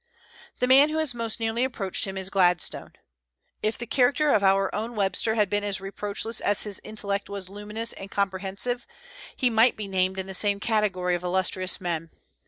The 0.57 0.65
man 0.65 0.89
who 0.89 0.97
has 0.97 1.13
most 1.13 1.39
nearly 1.39 1.63
approached 1.63 2.05
him 2.05 2.17
is 2.17 2.31
Gladstone. 2.31 2.93
If 3.61 3.77
the 3.77 3.85
character 3.85 4.31
of 4.33 4.41
our 4.41 4.73
own 4.73 4.95
Webster 4.95 5.35
had 5.35 5.47
been 5.47 5.63
as 5.63 5.79
reproachless 5.79 6.41
as 6.41 6.63
his 6.63 6.81
intellect 6.83 7.29
was 7.29 7.49
luminous 7.49 7.93
and 7.93 8.09
comprehensive, 8.09 8.87
he 9.35 9.51
might 9.51 9.77
be 9.77 9.87
named 9.87 10.17
in 10.17 10.25
the 10.25 10.33
same 10.33 10.59
category 10.59 11.13
of 11.13 11.21
illustrious 11.23 11.79
men. 11.79 12.09